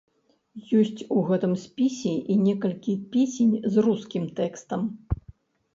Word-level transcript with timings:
Ёсць 0.79 1.01
у 1.15 1.21
гэтым 1.27 1.53
спісе 1.65 2.13
і 2.15 2.33
некалькі 2.47 2.97
песень 3.13 3.53
з 3.77 3.87
рускім 3.91 4.23
тэкстам. 4.43 4.81